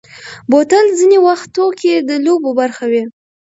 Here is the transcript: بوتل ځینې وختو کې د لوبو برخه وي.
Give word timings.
بوتل 0.49 0.85
ځینې 0.99 1.17
وختو 1.27 1.65
کې 1.79 1.93
د 2.09 2.11
لوبو 2.25 2.49
برخه 2.59 2.85
وي. 2.91 3.03